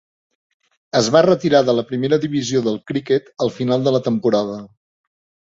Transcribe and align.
Es 0.99 1.09
va 1.15 1.21
retirar 1.25 1.61
de 1.67 1.75
la 1.79 1.83
primera 1.89 2.19
divisió 2.23 2.63
del 2.69 2.81
criquet 2.93 3.31
al 3.47 3.53
final 3.59 3.87
de 3.91 3.95
la 3.99 4.03
temporada. 4.11 4.59